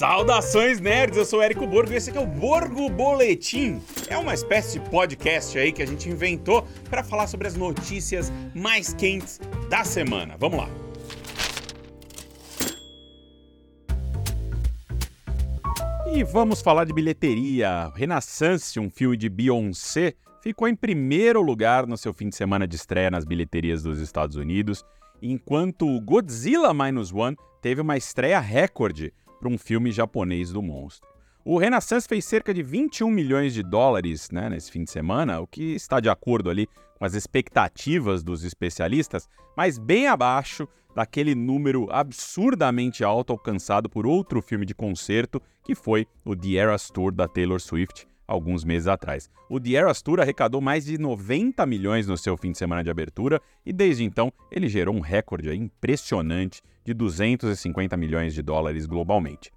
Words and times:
Saudações 0.00 0.80
nerds, 0.80 1.18
eu 1.18 1.26
sou 1.26 1.40
o 1.40 1.42
Érico 1.42 1.66
Borgo 1.66 1.92
e 1.92 1.96
esse 1.96 2.08
aqui 2.08 2.18
é 2.18 2.22
o 2.22 2.26
Borgo 2.26 2.88
Boletim. 2.88 3.82
É 4.08 4.16
uma 4.16 4.32
espécie 4.32 4.78
de 4.78 4.88
podcast 4.88 5.58
aí 5.58 5.72
que 5.72 5.82
a 5.82 5.86
gente 5.86 6.08
inventou 6.08 6.66
para 6.88 7.04
falar 7.04 7.26
sobre 7.26 7.46
as 7.46 7.54
notícias 7.54 8.32
mais 8.54 8.94
quentes 8.94 9.38
da 9.68 9.84
semana. 9.84 10.36
Vamos 10.38 10.60
lá. 10.60 10.68
E 16.14 16.24
vamos 16.24 16.62
falar 16.62 16.84
de 16.84 16.94
bilheteria. 16.94 17.92
Renaissance, 17.94 18.80
um 18.80 18.88
filme 18.88 19.18
de 19.18 19.28
Beyoncé, 19.28 20.14
ficou 20.42 20.66
em 20.66 20.74
primeiro 20.74 21.42
lugar 21.42 21.86
no 21.86 21.98
seu 21.98 22.14
fim 22.14 22.30
de 22.30 22.36
semana 22.36 22.66
de 22.66 22.74
estreia 22.74 23.10
nas 23.10 23.26
bilheterias 23.26 23.82
dos 23.82 24.00
Estados 24.00 24.36
Unidos, 24.36 24.82
enquanto 25.20 26.00
Godzilla 26.00 26.72
Minus 26.72 27.12
One 27.12 27.36
teve 27.60 27.82
uma 27.82 27.98
estreia 27.98 28.40
recorde 28.40 29.12
para 29.40 29.48
um 29.48 29.58
filme 29.58 29.90
japonês 29.90 30.52
do 30.52 30.62
monstro. 30.62 31.08
O 31.42 31.56
Renaissance 31.56 32.06
fez 32.06 32.26
cerca 32.26 32.52
de 32.52 32.62
21 32.62 33.10
milhões 33.10 33.54
de 33.54 33.62
dólares 33.62 34.30
né, 34.30 34.50
nesse 34.50 34.70
fim 34.70 34.84
de 34.84 34.90
semana, 34.90 35.40
o 35.40 35.46
que 35.46 35.74
está 35.74 35.98
de 35.98 36.10
acordo 36.10 36.50
ali 36.50 36.68
com 36.98 37.04
as 37.06 37.14
expectativas 37.14 38.22
dos 38.22 38.44
especialistas, 38.44 39.26
mas 39.56 39.78
bem 39.78 40.06
abaixo 40.06 40.68
daquele 40.94 41.34
número 41.34 41.88
absurdamente 41.90 43.02
alto 43.02 43.32
alcançado 43.32 43.88
por 43.88 44.06
outro 44.06 44.42
filme 44.42 44.66
de 44.66 44.74
concerto, 44.74 45.40
que 45.64 45.74
foi 45.74 46.06
o 46.24 46.36
The 46.36 46.56
Eras 46.56 46.90
Tour 46.90 47.10
da 47.10 47.26
Taylor 47.26 47.58
Swift, 47.58 48.06
alguns 48.30 48.62
meses 48.64 48.86
atrás. 48.86 49.28
O 49.48 49.58
The 49.58 49.72
Eras 49.72 50.00
Tour 50.00 50.20
arrecadou 50.20 50.60
mais 50.60 50.84
de 50.84 50.96
90 50.96 51.66
milhões 51.66 52.06
no 52.06 52.16
seu 52.16 52.36
fim 52.36 52.52
de 52.52 52.58
semana 52.58 52.84
de 52.84 52.88
abertura 52.88 53.42
e 53.66 53.72
desde 53.72 54.04
então 54.04 54.32
ele 54.52 54.68
gerou 54.68 54.94
um 54.94 55.00
recorde 55.00 55.52
impressionante 55.52 56.62
de 56.84 56.94
250 56.94 57.96
milhões 57.96 58.32
de 58.32 58.40
dólares 58.40 58.86
globalmente. 58.86 59.50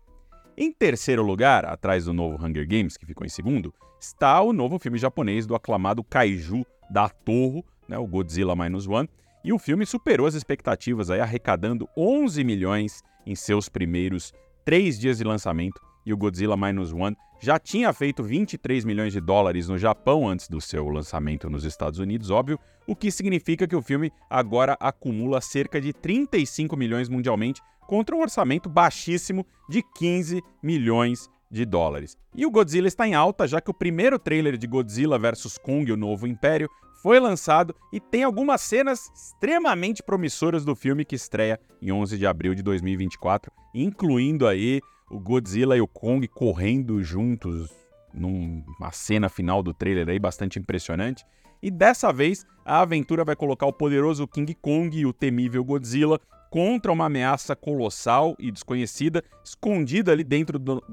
Em 0.58 0.72
terceiro 0.72 1.22
lugar, 1.22 1.66
atrás 1.66 2.06
do 2.06 2.14
novo 2.14 2.44
Hunger 2.44 2.68
Games, 2.68 2.98
que 2.98 3.06
ficou 3.06 3.26
em 3.26 3.30
segundo, 3.30 3.72
está 4.00 4.42
o 4.42 4.52
novo 4.52 4.80
filme 4.80 4.98
japonês 4.98 5.46
do 5.46 5.56
aclamado 5.56 6.04
Kaiju 6.04 6.66
da 6.90 7.08
Torre, 7.10 7.64
né, 7.88 7.98
o 7.98 8.08
Godzilla 8.08 8.56
Minus 8.56 8.88
One, 8.88 9.10
e 9.44 9.54
o 9.54 9.60
filme 9.60 9.86
superou 9.86 10.26
as 10.26 10.34
expectativas, 10.34 11.12
aí, 11.12 11.20
arrecadando 11.20 11.88
11 11.96 12.44
milhões 12.44 13.04
em 13.26 13.36
seus 13.36 13.70
primeiros 13.70 14.34
três 14.66 15.00
dias 15.00 15.18
de 15.18 15.24
lançamento, 15.24 15.82
e 16.06 16.14
o 16.14 16.18
Godzilla 16.18 16.58
Minus 16.58 16.92
One 16.92 17.16
já 17.42 17.60
tinha 17.60 17.92
feito 17.92 18.24
23 18.24 18.86
milhões 18.86 19.12
de 19.12 19.20
dólares 19.20 19.68
no 19.68 19.78
Japão 19.78 20.28
antes 20.28 20.48
do 20.48 20.62
seu 20.62 20.88
lançamento 20.88 21.50
nos 21.50 21.66
Estados 21.66 22.00
Unidos, 22.00 22.30
óbvio, 22.30 22.58
o 22.88 22.96
que 22.96 23.12
significa 23.12 23.68
que 23.68 23.76
o 23.76 23.82
filme 23.82 24.12
agora 24.30 24.78
acumula 24.80 25.42
cerca 25.42 25.82
de 25.82 25.92
35 25.92 26.78
milhões 26.78 27.10
mundialmente 27.10 27.62
contra 27.88 28.16
um 28.16 28.22
orçamento 28.22 28.70
baixíssimo 28.70 29.46
de 29.70 29.84
15 29.96 30.42
milhões 30.62 31.30
de 31.52 31.66
dólares. 31.66 32.18
E 32.34 32.46
o 32.46 32.52
Godzilla 32.52 32.88
está 32.88 33.08
em 33.08 33.14
alta, 33.14 33.48
já 33.48 33.62
que 33.62 33.70
o 33.70 33.74
primeiro 33.74 34.18
trailer 34.18 34.58
de 34.58 34.66
Godzilla 34.66 35.20
vs 35.20 35.58
Kong, 35.58 35.92
o 35.92 35.98
Novo 35.98 36.26
Império, 36.26 36.70
foi 37.04 37.20
lançado 37.20 37.76
e 37.92 38.00
tem 38.00 38.24
algumas 38.24 38.62
cenas 38.62 39.12
extremamente 39.14 40.02
promissoras 40.02 40.64
do 40.64 40.74
filme 40.74 41.04
que 41.04 41.16
estreia 41.16 41.60
em 41.82 41.92
11 41.92 42.18
de 42.18 42.26
abril 42.26 42.56
de 42.56 42.64
2024, 42.64 43.52
incluindo 43.76 44.48
aí 44.48 44.82
o 45.14 45.20
Godzilla 45.20 45.78
e 45.78 45.82
o 45.82 45.88
Kong 45.88 46.28
correndo 46.28 47.04
juntos 47.04 47.70
numa 48.12 48.92
cena 48.92 49.30
final 49.30 49.62
do 49.62 49.74
trailer 49.74 50.10
aí 50.10 50.20
bastante 50.20 50.58
impressionante. 50.58 51.24
E 51.62 51.70
dessa 51.70 52.12
vez, 52.12 52.46
a 52.66 52.82
aventura 52.82 53.24
vai 53.24 53.36
colocar 53.36 53.68
o 53.68 53.74
poderoso 53.74 54.28
King 54.28 54.54
Kong 54.56 54.98
e 54.98 55.06
o 55.06 55.14
temível 55.14 55.64
Godzilla 55.64 56.20
contra 56.50 56.92
uma 56.92 57.06
ameaça 57.06 57.56
colossal 57.56 58.36
e 58.40 58.52
desconhecida, 58.52 59.24
escondida 59.44 60.12
ali 60.12 60.24
dentro 60.24 60.60
do 60.60 60.84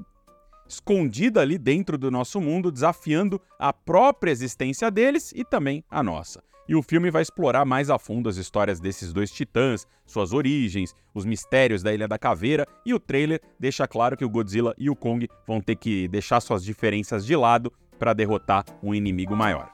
escondida 0.67 1.41
ali 1.41 1.57
dentro 1.57 1.97
do 1.97 2.09
nosso 2.09 2.39
mundo, 2.39 2.71
desafiando 2.71 3.41
a 3.59 3.73
própria 3.73 4.31
existência 4.31 4.89
deles 4.89 5.33
e 5.35 5.43
também 5.43 5.83
a 5.89 6.01
nossa. 6.01 6.41
E 6.71 6.75
o 6.75 6.81
filme 6.81 7.11
vai 7.11 7.21
explorar 7.21 7.65
mais 7.65 7.89
a 7.89 7.99
fundo 7.99 8.29
as 8.29 8.37
histórias 8.37 8.79
desses 8.79 9.11
dois 9.11 9.29
titãs, 9.29 9.85
suas 10.05 10.31
origens, 10.31 10.95
os 11.13 11.25
mistérios 11.25 11.83
da 11.83 11.93
Ilha 11.93 12.07
da 12.07 12.17
Caveira, 12.17 12.65
e 12.85 12.93
o 12.93 12.99
trailer 12.99 13.41
deixa 13.59 13.85
claro 13.85 14.15
que 14.15 14.23
o 14.23 14.29
Godzilla 14.29 14.73
e 14.77 14.89
o 14.89 14.95
Kong 14.95 15.27
vão 15.45 15.59
ter 15.59 15.75
que 15.75 16.07
deixar 16.07 16.39
suas 16.39 16.63
diferenças 16.63 17.25
de 17.25 17.35
lado 17.35 17.73
para 17.99 18.13
derrotar 18.13 18.63
um 18.81 18.95
inimigo 18.95 19.35
maior. 19.35 19.69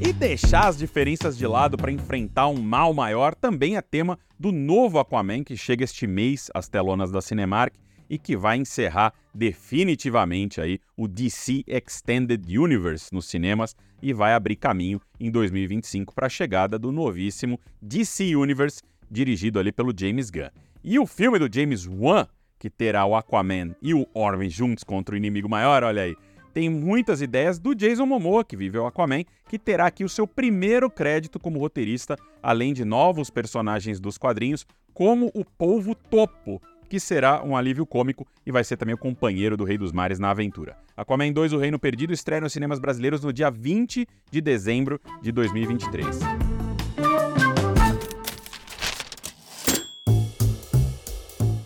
E 0.00 0.10
deixar 0.14 0.68
as 0.68 0.78
diferenças 0.78 1.36
de 1.36 1.46
lado 1.46 1.76
para 1.76 1.92
enfrentar 1.92 2.48
um 2.48 2.62
mal 2.62 2.94
maior 2.94 3.34
também 3.34 3.76
é 3.76 3.82
tema 3.82 4.18
do 4.40 4.52
novo 4.52 4.98
Aquaman 4.98 5.44
que 5.44 5.54
chega 5.54 5.84
este 5.84 6.06
mês 6.06 6.50
às 6.54 6.66
telonas 6.66 7.10
da 7.10 7.20
Cinemark 7.20 7.74
e 8.12 8.18
que 8.18 8.36
vai 8.36 8.58
encerrar 8.58 9.14
definitivamente 9.34 10.60
aí 10.60 10.78
o 10.94 11.08
DC 11.08 11.64
Extended 11.66 12.44
Universe 12.58 13.08
nos 13.10 13.24
cinemas 13.24 13.74
e 14.02 14.12
vai 14.12 14.34
abrir 14.34 14.56
caminho 14.56 15.00
em 15.18 15.30
2025 15.30 16.14
para 16.14 16.26
a 16.26 16.28
chegada 16.28 16.78
do 16.78 16.92
novíssimo 16.92 17.58
DC 17.80 18.36
Universe 18.36 18.82
dirigido 19.10 19.58
ali 19.58 19.72
pelo 19.72 19.94
James 19.98 20.28
Gunn. 20.28 20.50
E 20.84 20.98
o 20.98 21.06
filme 21.06 21.38
do 21.38 21.48
James 21.50 21.86
Wan, 21.86 22.26
que 22.58 22.68
terá 22.68 23.06
o 23.06 23.16
Aquaman 23.16 23.74
e 23.80 23.94
o 23.94 24.06
Orm 24.12 24.46
juntos 24.46 24.84
contra 24.84 25.14
o 25.14 25.18
inimigo 25.18 25.48
maior, 25.48 25.82
olha 25.82 26.02
aí, 26.02 26.14
tem 26.52 26.68
muitas 26.68 27.22
ideias 27.22 27.58
do 27.58 27.74
Jason 27.74 28.04
Momoa, 28.04 28.44
que 28.44 28.58
vive 28.58 28.76
o 28.76 28.84
Aquaman, 28.84 29.24
que 29.48 29.58
terá 29.58 29.86
aqui 29.86 30.04
o 30.04 30.08
seu 30.08 30.26
primeiro 30.26 30.90
crédito 30.90 31.40
como 31.40 31.58
roteirista, 31.58 32.18
além 32.42 32.74
de 32.74 32.84
novos 32.84 33.30
personagens 33.30 33.98
dos 33.98 34.18
quadrinhos, 34.18 34.66
como 34.92 35.30
o 35.34 35.46
Polvo 35.46 35.94
Topo, 35.94 36.60
que 36.92 37.00
será 37.00 37.42
um 37.42 37.56
alívio 37.56 37.86
cômico 37.86 38.26
e 38.44 38.52
vai 38.52 38.62
ser 38.62 38.76
também 38.76 38.94
o 38.94 38.98
companheiro 38.98 39.56
do 39.56 39.64
Rei 39.64 39.78
dos 39.78 39.92
Mares 39.92 40.18
na 40.18 40.28
aventura. 40.28 40.76
Aquaman 40.94 41.32
2, 41.32 41.54
O 41.54 41.58
Reino 41.58 41.78
Perdido, 41.78 42.12
estreia 42.12 42.42
nos 42.42 42.52
cinemas 42.52 42.78
brasileiros 42.78 43.24
no 43.24 43.32
dia 43.32 43.50
20 43.50 44.06
de 44.30 44.40
dezembro 44.42 45.00
de 45.22 45.32
2023. 45.32 46.18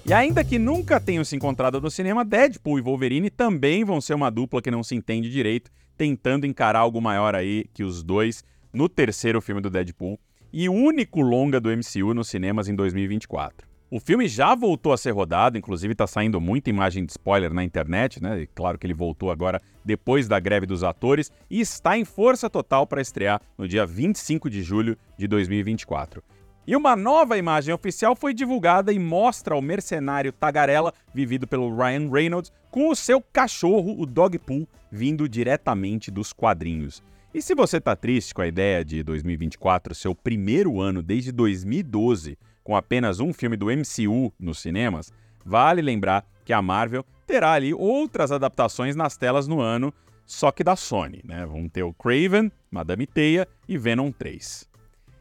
E 0.06 0.12
ainda 0.12 0.44
que 0.44 0.60
nunca 0.60 1.00
tenham 1.00 1.24
se 1.24 1.34
encontrado 1.34 1.80
no 1.80 1.90
cinema, 1.90 2.24
Deadpool 2.24 2.78
e 2.78 2.82
Wolverine 2.82 3.28
também 3.28 3.82
vão 3.84 4.00
ser 4.00 4.14
uma 4.14 4.30
dupla 4.30 4.62
que 4.62 4.70
não 4.70 4.84
se 4.84 4.94
entende 4.94 5.28
direito, 5.28 5.72
tentando 5.96 6.46
encarar 6.46 6.78
algo 6.78 7.02
maior 7.02 7.34
aí 7.34 7.64
que 7.74 7.82
os 7.82 8.04
dois 8.04 8.44
no 8.72 8.88
terceiro 8.88 9.40
filme 9.40 9.60
do 9.60 9.70
Deadpool 9.70 10.20
e 10.52 10.68
único 10.68 11.20
longa 11.20 11.60
do 11.60 11.68
MCU 11.68 12.14
nos 12.14 12.28
cinemas 12.28 12.68
em 12.68 12.76
2024. 12.76 13.74
O 13.88 14.00
filme 14.00 14.26
já 14.26 14.52
voltou 14.52 14.92
a 14.92 14.96
ser 14.96 15.12
rodado, 15.12 15.56
inclusive 15.56 15.92
está 15.92 16.08
saindo 16.08 16.40
muita 16.40 16.68
imagem 16.68 17.06
de 17.06 17.12
spoiler 17.12 17.54
na 17.54 17.62
internet, 17.62 18.20
né? 18.20 18.40
E 18.40 18.46
claro 18.48 18.76
que 18.76 18.84
ele 18.84 18.92
voltou 18.92 19.30
agora 19.30 19.62
depois 19.84 20.26
da 20.26 20.40
greve 20.40 20.66
dos 20.66 20.82
atores 20.82 21.30
e 21.48 21.60
está 21.60 21.96
em 21.96 22.04
força 22.04 22.50
total 22.50 22.84
para 22.84 23.00
estrear 23.00 23.40
no 23.56 23.68
dia 23.68 23.86
25 23.86 24.50
de 24.50 24.60
julho 24.60 24.98
de 25.16 25.28
2024. 25.28 26.20
E 26.66 26.74
uma 26.74 26.96
nova 26.96 27.38
imagem 27.38 27.72
oficial 27.72 28.16
foi 28.16 28.34
divulgada 28.34 28.92
e 28.92 28.98
mostra 28.98 29.54
o 29.54 29.62
mercenário 29.62 30.32
tagarela, 30.32 30.92
vivido 31.14 31.46
pelo 31.46 31.72
Ryan 31.72 32.10
Reynolds, 32.10 32.52
com 32.72 32.90
o 32.90 32.96
seu 32.96 33.20
cachorro, 33.20 33.94
o 34.00 34.04
Dogpool, 34.04 34.66
vindo 34.90 35.28
diretamente 35.28 36.10
dos 36.10 36.32
quadrinhos. 36.32 37.04
E 37.32 37.40
se 37.40 37.54
você 37.54 37.80
tá 37.80 37.94
triste 37.94 38.34
com 38.34 38.42
a 38.42 38.48
ideia 38.48 38.84
de 38.84 39.04
2024 39.04 39.94
ser 39.94 40.08
o 40.08 40.14
primeiro 40.14 40.80
ano 40.80 41.04
desde 41.04 41.30
2012 41.30 42.36
com 42.66 42.74
apenas 42.74 43.20
um 43.20 43.32
filme 43.32 43.56
do 43.56 43.66
MCU 43.66 44.34
nos 44.40 44.58
cinemas, 44.58 45.12
vale 45.44 45.80
lembrar 45.80 46.26
que 46.44 46.52
a 46.52 46.60
Marvel 46.60 47.04
terá 47.24 47.52
ali 47.52 47.72
outras 47.72 48.32
adaptações 48.32 48.96
nas 48.96 49.16
telas 49.16 49.46
no 49.46 49.60
ano, 49.60 49.94
só 50.26 50.50
que 50.50 50.64
da 50.64 50.74
Sony, 50.74 51.22
né? 51.24 51.46
Vão 51.46 51.68
ter 51.68 51.84
o 51.84 51.94
Craven, 51.94 52.50
Madame 52.68 53.06
Teia 53.06 53.46
e 53.68 53.78
Venom 53.78 54.10
3. 54.10 54.68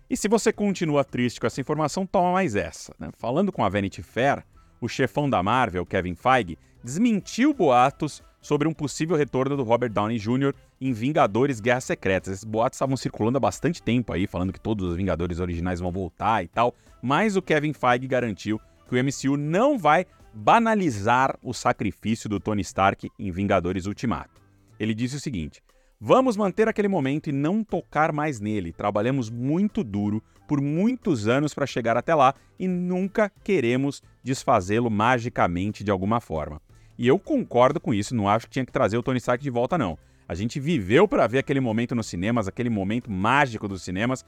E 0.10 0.18
se 0.18 0.28
você 0.28 0.52
continua 0.52 1.04
triste 1.04 1.40
com 1.40 1.46
essa 1.46 1.62
informação, 1.62 2.04
toma 2.04 2.34
mais 2.34 2.56
essa. 2.56 2.96
Né? 3.00 3.12
Falando 3.16 3.52
com 3.52 3.64
a 3.64 3.70
Vanity 3.70 4.02
Fair, 4.02 4.44
o 4.80 4.88
chefão 4.88 5.30
da 5.30 5.42
Marvel, 5.42 5.86
Kevin 5.86 6.16
Feige, 6.16 6.58
desmentiu 6.84 7.54
boatos 7.54 8.22
sobre 8.42 8.68
um 8.68 8.74
possível 8.74 9.18
retorno 9.18 9.58
do 9.58 9.64
Robert 9.64 9.92
Downey 9.92 10.20
Jr. 10.20 10.54
em 10.80 10.94
Vingadores 10.94 11.60
Guerra 11.60 11.82
Secretas. 11.82 12.34
Esses 12.34 12.44
boatos 12.44 12.78
estavam 12.78 12.96
circulando 12.96 13.38
há 13.38 13.42
bastante 13.42 13.82
tempo 13.82 14.14
aí, 14.14 14.28
falando 14.28 14.54
que 14.54 14.60
todos 14.60 14.88
os 14.88 14.96
Vingadores 14.96 15.40
originais 15.40 15.80
vão 15.80 15.92
voltar 15.92 16.44
e 16.44 16.48
tal, 16.48 16.76
mas 17.02 17.36
o 17.36 17.42
Kevin 17.42 17.74
Feige 17.74 18.08
garantiu 18.08 18.62
que 18.88 18.96
o 18.96 19.04
MCU 19.04 19.36
não 19.36 19.80
vai 19.80 20.06
banalizar 20.32 21.38
o 21.42 21.54
sacrifício 21.54 22.30
do 22.30 22.40
Tony 22.40 22.62
Stark 22.62 23.10
em 23.18 23.32
Vingadores 23.32 23.88
Ultimato. 23.88 24.42
Ele 24.80 24.94
disse 24.94 25.16
o 25.16 25.20
seguinte: 25.20 25.64
Vamos 26.08 26.38
manter 26.38 26.68
aquele 26.68 26.88
momento 26.88 27.32
e 27.32 27.34
não 27.34 27.64
tocar 27.64 28.12
mais 28.12 28.40
nele. 28.40 28.72
Trabalhamos 28.72 29.28
muito 29.32 29.84
duro 29.84 30.22
por 30.48 30.62
muitos 30.62 31.28
anos 31.28 31.52
para 31.52 31.66
chegar 31.66 31.98
até 31.98 32.14
lá 32.14 32.36
e 32.60 32.68
nunca 32.68 33.28
queremos 33.44 34.04
desfazê-lo 34.24 34.92
magicamente 34.92 35.84
de 35.84 35.90
alguma 35.90 36.22
forma. 36.22 36.62
E 36.96 37.08
eu 37.08 37.18
concordo 37.18 37.80
com 37.80 37.92
isso, 37.92 38.16
não 38.16 38.30
acho 38.30 38.46
que 38.46 38.52
tinha 38.52 38.66
que 38.68 38.72
trazer 38.72 39.00
o 39.00 39.02
Tony 39.02 39.18
Stark 39.18 39.44
de 39.44 39.50
volta, 39.50 39.80
não. 39.80 39.98
A 40.30 40.36
gente 40.36 40.60
viveu 40.60 41.08
para 41.08 41.26
ver 41.26 41.40
aquele 41.40 41.60
momento 41.60 41.96
nos 41.96 42.06
cinemas, 42.06 42.48
aquele 42.48 42.70
momento 42.70 43.10
mágico 43.10 43.68
dos 43.68 43.82
cinemas, 43.82 44.24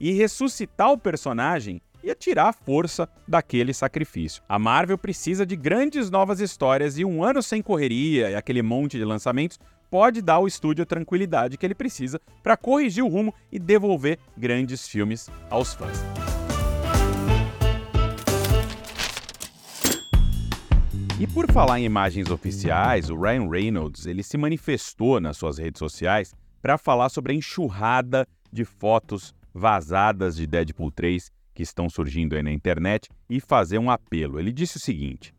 e 0.00 0.10
ressuscitar 0.10 0.90
o 0.90 0.98
personagem 0.98 1.80
ia 2.02 2.16
tirar 2.16 2.48
a 2.48 2.52
força 2.52 3.08
daquele 3.28 3.72
sacrifício. 3.72 4.42
A 4.48 4.58
Marvel 4.58 4.98
precisa 4.98 5.46
de 5.46 5.54
grandes 5.54 6.10
novas 6.10 6.40
histórias 6.40 6.98
e 6.98 7.04
um 7.04 7.22
ano 7.22 7.40
sem 7.40 7.62
correria 7.62 8.30
e 8.30 8.34
aquele 8.34 8.62
monte 8.62 8.98
de 8.98 9.04
lançamentos 9.04 9.60
pode 9.90 10.22
dar 10.22 10.34
ao 10.34 10.46
estúdio 10.46 10.82
a 10.84 10.86
tranquilidade 10.86 11.58
que 11.58 11.66
ele 11.66 11.74
precisa 11.74 12.20
para 12.42 12.56
corrigir 12.56 13.02
o 13.02 13.08
rumo 13.08 13.34
e 13.50 13.58
devolver 13.58 14.18
grandes 14.36 14.86
filmes 14.86 15.28
aos 15.50 15.74
fãs. 15.74 15.98
E 21.20 21.26
por 21.26 21.52
falar 21.52 21.78
em 21.78 21.84
imagens 21.84 22.30
oficiais, 22.30 23.10
o 23.10 23.20
Ryan 23.20 23.50
Reynolds 23.50 24.06
ele 24.06 24.22
se 24.22 24.38
manifestou 24.38 25.20
nas 25.20 25.36
suas 25.36 25.58
redes 25.58 25.78
sociais 25.78 26.34
para 26.62 26.78
falar 26.78 27.10
sobre 27.10 27.32
a 27.32 27.36
enxurrada 27.36 28.26
de 28.50 28.64
fotos 28.64 29.34
vazadas 29.52 30.36
de 30.36 30.46
Deadpool 30.46 30.90
3 30.90 31.30
que 31.52 31.62
estão 31.62 31.90
surgindo 31.90 32.36
aí 32.36 32.42
na 32.42 32.50
internet 32.50 33.08
e 33.28 33.38
fazer 33.38 33.78
um 33.78 33.90
apelo. 33.90 34.38
Ele 34.38 34.50
disse 34.50 34.78
o 34.78 34.80
seguinte: 34.80 35.34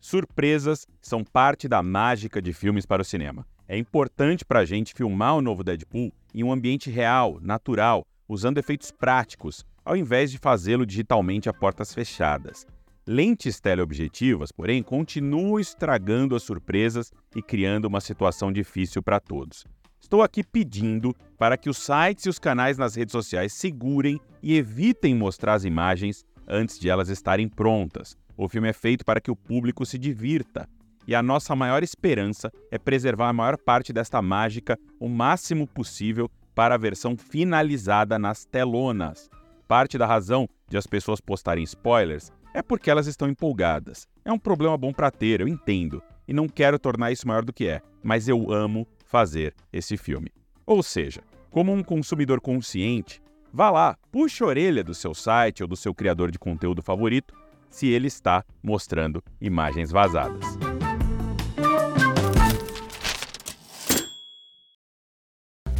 Surpresas 0.00 0.84
são 1.00 1.22
parte 1.22 1.68
da 1.68 1.80
mágica 1.80 2.42
de 2.42 2.52
filmes 2.52 2.84
para 2.84 3.02
o 3.02 3.04
cinema. 3.04 3.46
É 3.72 3.78
importante 3.78 4.44
para 4.44 4.58
a 4.58 4.64
gente 4.64 4.92
filmar 4.92 5.36
o 5.36 5.40
novo 5.40 5.62
Deadpool 5.62 6.12
em 6.34 6.42
um 6.42 6.50
ambiente 6.50 6.90
real, 6.90 7.38
natural, 7.40 8.04
usando 8.28 8.58
efeitos 8.58 8.90
práticos, 8.90 9.64
ao 9.84 9.96
invés 9.96 10.32
de 10.32 10.38
fazê-lo 10.38 10.84
digitalmente 10.84 11.48
a 11.48 11.52
portas 11.54 11.94
fechadas. 11.94 12.66
Lentes 13.06 13.60
teleobjetivas, 13.60 14.50
porém, 14.50 14.82
continuam 14.82 15.60
estragando 15.60 16.34
as 16.34 16.42
surpresas 16.42 17.12
e 17.36 17.40
criando 17.40 17.84
uma 17.84 18.00
situação 18.00 18.50
difícil 18.50 19.04
para 19.04 19.20
todos. 19.20 19.64
Estou 20.00 20.20
aqui 20.20 20.42
pedindo 20.42 21.14
para 21.38 21.56
que 21.56 21.70
os 21.70 21.78
sites 21.78 22.26
e 22.26 22.28
os 22.28 22.40
canais 22.40 22.76
nas 22.76 22.96
redes 22.96 23.12
sociais 23.12 23.52
segurem 23.52 24.18
e 24.42 24.56
evitem 24.56 25.14
mostrar 25.14 25.54
as 25.54 25.64
imagens 25.64 26.24
antes 26.44 26.76
de 26.76 26.90
elas 26.90 27.08
estarem 27.08 27.48
prontas. 27.48 28.18
O 28.36 28.48
filme 28.48 28.68
é 28.68 28.72
feito 28.72 29.04
para 29.04 29.20
que 29.20 29.30
o 29.30 29.36
público 29.36 29.86
se 29.86 29.96
divirta. 29.96 30.68
E 31.06 31.14
a 31.14 31.22
nossa 31.22 31.56
maior 31.56 31.82
esperança 31.82 32.52
é 32.70 32.78
preservar 32.78 33.28
a 33.28 33.32
maior 33.32 33.56
parte 33.56 33.92
desta 33.92 34.20
mágica 34.20 34.78
o 34.98 35.08
máximo 35.08 35.66
possível 35.66 36.30
para 36.54 36.74
a 36.74 36.78
versão 36.78 37.16
finalizada 37.16 38.18
nas 38.18 38.44
telonas. 38.44 39.30
Parte 39.66 39.96
da 39.96 40.06
razão 40.06 40.48
de 40.68 40.76
as 40.76 40.86
pessoas 40.86 41.20
postarem 41.20 41.64
spoilers 41.64 42.30
é 42.52 42.62
porque 42.62 42.90
elas 42.90 43.06
estão 43.06 43.28
empolgadas. 43.28 44.06
É 44.24 44.32
um 44.32 44.38
problema 44.38 44.76
bom 44.76 44.92
para 44.92 45.10
ter, 45.10 45.40
eu 45.40 45.48
entendo, 45.48 46.02
e 46.26 46.32
não 46.32 46.48
quero 46.48 46.78
tornar 46.78 47.12
isso 47.12 47.26
maior 47.26 47.44
do 47.44 47.52
que 47.52 47.66
é, 47.66 47.80
mas 48.02 48.28
eu 48.28 48.52
amo 48.52 48.86
fazer 49.04 49.54
esse 49.72 49.96
filme. 49.96 50.30
Ou 50.66 50.82
seja, 50.82 51.22
como 51.50 51.72
um 51.72 51.82
consumidor 51.82 52.40
consciente, 52.40 53.20
vá 53.52 53.70
lá, 53.70 53.96
puxe 54.12 54.42
a 54.42 54.46
orelha 54.46 54.84
do 54.84 54.94
seu 54.94 55.14
site 55.14 55.62
ou 55.62 55.68
do 55.68 55.76
seu 55.76 55.94
criador 55.94 56.30
de 56.30 56.38
conteúdo 56.38 56.82
favorito 56.82 57.34
se 57.68 57.88
ele 57.88 58.08
está 58.08 58.44
mostrando 58.62 59.22
imagens 59.40 59.90
vazadas. 59.90 60.69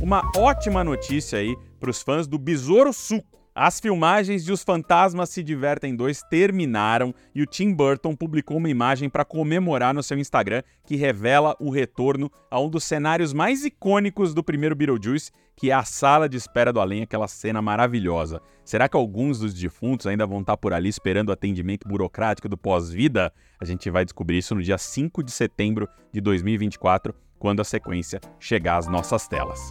Uma 0.00 0.22
ótima 0.34 0.82
notícia 0.82 1.38
aí 1.38 1.54
para 1.78 1.90
os 1.90 2.00
fãs 2.00 2.26
do 2.26 2.38
Besouro 2.38 2.90
Suco. 2.90 3.38
As 3.54 3.78
filmagens 3.78 4.42
de 4.42 4.50
Os 4.50 4.62
Fantasmas 4.62 5.28
Se 5.28 5.42
Divertem 5.42 5.94
2 5.94 6.22
terminaram 6.30 7.14
e 7.34 7.42
o 7.42 7.46
Tim 7.46 7.74
Burton 7.74 8.16
publicou 8.16 8.56
uma 8.56 8.70
imagem 8.70 9.10
para 9.10 9.26
comemorar 9.26 9.92
no 9.92 10.02
seu 10.02 10.16
Instagram 10.18 10.62
que 10.86 10.96
revela 10.96 11.54
o 11.60 11.68
retorno 11.68 12.30
a 12.50 12.58
um 12.58 12.70
dos 12.70 12.84
cenários 12.84 13.34
mais 13.34 13.62
icônicos 13.62 14.32
do 14.32 14.42
primeiro 14.42 14.74
Beetlejuice, 14.74 15.32
que 15.54 15.70
é 15.70 15.74
a 15.74 15.84
sala 15.84 16.30
de 16.30 16.38
espera 16.38 16.72
do 16.72 16.80
além, 16.80 17.02
aquela 17.02 17.28
cena 17.28 17.60
maravilhosa. 17.60 18.40
Será 18.64 18.88
que 18.88 18.96
alguns 18.96 19.40
dos 19.40 19.52
defuntos 19.52 20.06
ainda 20.06 20.26
vão 20.26 20.40
estar 20.40 20.56
por 20.56 20.72
ali 20.72 20.88
esperando 20.88 21.28
o 21.28 21.32
atendimento 21.32 21.86
burocrático 21.86 22.48
do 22.48 22.56
pós-vida? 22.56 23.30
A 23.60 23.66
gente 23.66 23.90
vai 23.90 24.06
descobrir 24.06 24.38
isso 24.38 24.54
no 24.54 24.62
dia 24.62 24.78
5 24.78 25.22
de 25.22 25.30
setembro 25.30 25.86
de 26.10 26.22
2024, 26.22 27.14
quando 27.38 27.60
a 27.60 27.64
sequência 27.64 28.20
chegar 28.38 28.76
às 28.76 28.86
nossas 28.86 29.26
telas. 29.26 29.70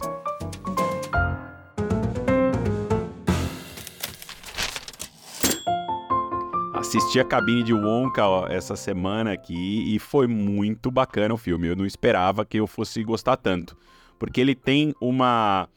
Assisti 6.90 7.20
a 7.20 7.24
cabine 7.24 7.62
de 7.62 7.72
Wonka 7.72 8.26
ó, 8.26 8.48
essa 8.48 8.74
semana 8.74 9.32
aqui 9.32 9.94
e 9.94 10.00
foi 10.00 10.26
muito 10.26 10.90
bacana 10.90 11.32
o 11.32 11.36
filme. 11.36 11.68
Eu 11.68 11.76
não 11.76 11.86
esperava 11.86 12.44
que 12.44 12.58
eu 12.58 12.66
fosse 12.66 13.04
gostar 13.04 13.36
tanto, 13.36 13.76
porque 14.18 14.40
ele 14.40 14.56
tem 14.56 14.92
uma 15.00 15.68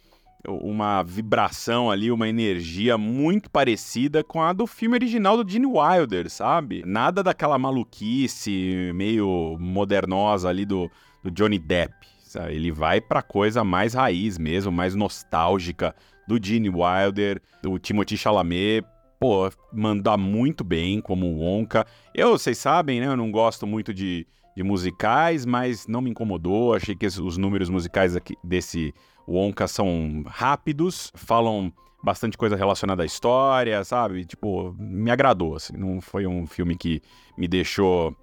uma 0.48 1.04
vibração 1.04 1.92
ali, 1.92 2.12
uma 2.12 2.28
energia 2.28 2.98
muito 2.98 3.48
parecida 3.48 4.24
com 4.24 4.42
a 4.42 4.54
do 4.54 4.66
filme 4.66 4.96
original 4.96 5.38
do 5.38 5.48
Gene 5.48 5.68
Wilder, 5.68 6.32
sabe? 6.32 6.82
Nada 6.84 7.22
daquela 7.22 7.60
maluquice 7.60 8.92
meio 8.96 9.56
modernosa 9.60 10.50
ali 10.50 10.66
do, 10.66 10.90
do 11.24 11.30
Johnny 11.30 11.60
Depp. 11.60 11.94
Sabe? 12.24 12.56
Ele 12.56 12.72
vai 12.72 13.00
pra 13.00 13.22
coisa 13.22 13.64
mais 13.64 13.94
raiz 13.94 14.40
mesmo, 14.40 14.72
mais 14.72 14.96
nostálgica 14.96 15.96
do 16.28 16.44
Gene 16.44 16.70
Wilder, 16.70 17.40
do 17.62 17.78
Timothy 17.78 18.18
Chalamet 18.18 18.84
pô, 19.24 19.50
manda 19.72 20.18
muito 20.18 20.66
bem 20.66 21.00
como 21.00 21.38
Wonka. 21.38 21.88
Eu, 22.14 22.38
vocês 22.38 22.58
sabem, 22.58 23.00
né? 23.00 23.08
Eu 23.08 23.16
não 23.16 23.32
gosto 23.32 23.66
muito 23.66 23.94
de, 23.94 24.28
de 24.54 24.62
musicais, 24.64 25.46
mas 25.46 25.88
não 25.88 26.02
me 26.02 26.10
incomodou. 26.10 26.74
Achei 26.74 26.94
que 26.94 27.06
os 27.06 27.38
números 27.38 27.70
musicais 27.70 28.18
aqui 28.18 28.36
desse 28.44 28.94
Wonka 29.26 29.66
são 29.66 30.26
rápidos, 30.28 31.10
falam 31.16 31.72
bastante 32.04 32.38
coisa 32.38 32.58
relacionada 32.58 33.02
à 33.02 33.06
história, 33.06 33.82
sabe? 33.86 34.26
Tipo, 34.26 34.76
me 34.78 35.10
agradou, 35.10 35.56
assim. 35.56 35.72
Não 35.78 36.02
foi 36.02 36.28
um 36.28 36.46
filme 36.46 36.76
que 36.76 37.02
me 37.38 37.48
deixou 37.48 38.14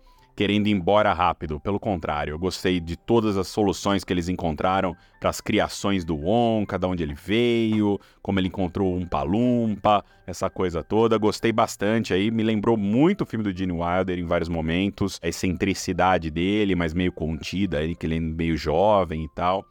querendo 0.40 0.68
ir 0.68 0.70
embora 0.70 1.12
rápido. 1.12 1.60
Pelo 1.60 1.78
contrário, 1.78 2.32
eu 2.32 2.38
gostei 2.38 2.80
de 2.80 2.96
todas 2.96 3.36
as 3.36 3.46
soluções 3.46 4.04
que 4.04 4.10
eles 4.10 4.26
encontraram 4.26 4.96
para 5.20 5.28
as 5.28 5.38
criações 5.38 6.02
do 6.02 6.16
Wonka, 6.16 6.78
de 6.78 6.86
onde 6.86 7.02
ele 7.02 7.12
veio, 7.12 8.00
como 8.22 8.40
ele 8.40 8.48
encontrou 8.48 8.96
um 8.96 9.04
Palumpa, 9.04 10.02
essa 10.26 10.48
coisa 10.48 10.82
toda. 10.82 11.18
Gostei 11.18 11.52
bastante 11.52 12.14
aí, 12.14 12.30
me 12.30 12.42
lembrou 12.42 12.74
muito 12.78 13.20
o 13.20 13.26
filme 13.26 13.44
do 13.44 13.54
Gene 13.54 13.74
Wilder 13.74 14.18
em 14.18 14.24
vários 14.24 14.48
momentos, 14.48 15.20
a 15.22 15.28
excentricidade 15.28 16.30
dele, 16.30 16.74
mas 16.74 16.94
meio 16.94 17.12
contida, 17.12 17.82
ele 17.82 17.94
que 17.94 18.06
ele 18.06 18.16
é 18.16 18.20
meio 18.20 18.56
jovem 18.56 19.24
e 19.24 19.28
tal. 19.34 19.62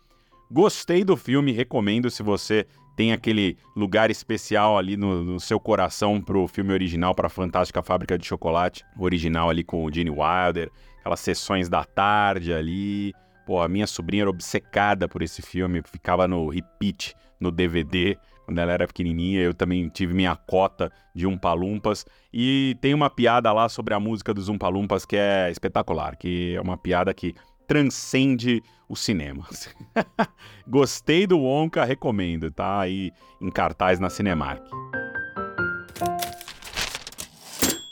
Gostei 0.51 1.03
do 1.03 1.17
filme, 1.17 1.51
recomendo 1.51 2.11
se 2.11 2.21
você 2.21 2.67
tem 2.99 3.13
aquele 3.13 3.57
lugar 3.77 4.11
especial 4.11 4.77
ali 4.77 4.97
no, 4.97 5.23
no 5.23 5.39
seu 5.39 5.57
coração 5.57 6.19
pro 6.19 6.49
filme 6.49 6.73
original, 6.73 7.15
para 7.15 7.27
a 7.27 7.29
Fantástica 7.29 7.81
Fábrica 7.81 8.17
de 8.17 8.27
Chocolate, 8.27 8.83
original 8.97 9.49
ali 9.49 9.63
com 9.63 9.85
o 9.85 9.89
Gene 9.89 10.09
Wilder, 10.09 10.69
aquelas 10.99 11.21
sessões 11.21 11.69
da 11.69 11.85
tarde 11.85 12.53
ali. 12.53 13.13
Pô, 13.45 13.61
a 13.61 13.69
minha 13.69 13.87
sobrinha 13.87 14.23
era 14.23 14.29
obcecada 14.29 15.07
por 15.07 15.21
esse 15.21 15.41
filme, 15.41 15.81
ficava 15.81 16.27
no 16.27 16.49
repeat 16.49 17.15
no 17.39 17.51
DVD 17.51 18.17
quando 18.43 18.59
ela 18.59 18.73
era 18.73 18.85
pequenininha. 18.85 19.39
Eu 19.39 19.53
também 19.53 19.87
tive 19.87 20.13
minha 20.13 20.35
cota 20.35 20.91
de 21.15 21.25
Umpalumpas. 21.25 22.05
E 22.33 22.75
tem 22.81 22.93
uma 22.93 23.09
piada 23.09 23.49
lá 23.53 23.69
sobre 23.69 23.93
a 23.93 23.99
música 23.99 24.33
dos 24.33 24.49
Umpalumpas 24.49 25.05
que 25.05 25.15
é 25.15 25.49
espetacular, 25.49 26.17
que 26.17 26.53
é 26.53 26.59
uma 26.59 26.77
piada 26.77 27.13
que 27.13 27.33
transcende 27.69 28.63
o 28.89 28.95
cinema. 28.95 29.47
Gostei 30.67 31.27
do 31.27 31.37
Wonka, 31.39 31.85
recomendo, 31.85 32.49
tá 32.49 32.79
aí 32.79 33.11
em 33.39 33.51
cartaz 33.51 33.99
na 33.99 34.09
Cinemark. 34.09 34.65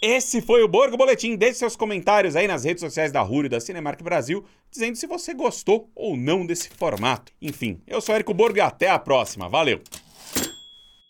Esse 0.02 0.42
foi 0.42 0.64
o 0.64 0.68
Borgo 0.68 0.98
Boletim. 0.98 1.36
Deixe 1.36 1.60
seus 1.60 1.76
comentários 1.76 2.36
aí 2.36 2.48
nas 2.48 2.64
redes 2.64 2.82
sociais 2.82 3.12
da 3.12 3.22
Rúrio 3.22 3.50
da 3.50 3.60
Cinemark 3.60 4.02
Brasil, 4.02 4.44
dizendo 4.72 4.96
se 4.96 5.06
você 5.06 5.34
gostou 5.34 5.92
ou 5.96 6.18
não 6.18 6.44
desse 6.44 6.70
formato. 6.70 7.32
Enfim, 7.40 7.80
eu 7.86 8.02
sou 8.02 8.16
Érico 8.16 8.34
Borgo 8.34 8.58
e 8.58 8.62
até 8.62 8.90
a 8.90 8.98
próxima. 8.98 9.48
Valeu! 9.48 9.80